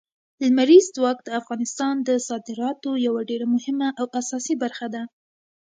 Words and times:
لمریز 0.43 0.85
ځواک 0.95 1.17
د 1.23 1.29
افغانستان 1.39 1.95
د 2.07 2.09
صادراتو 2.27 2.89
یوه 3.07 3.21
ډېره 3.29 3.45
مهمه 3.55 3.89
او 3.99 4.05
اساسي 4.19 4.55
برخه 4.63 4.87
ده. 4.93 5.03